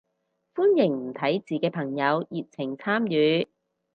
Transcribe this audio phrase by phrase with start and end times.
[0.55, 3.47] 歡迎唔睇字嘅朋友熱情參與